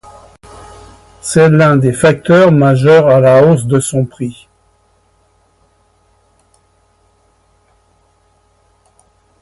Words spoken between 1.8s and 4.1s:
facteurs majeurs à la hausse de son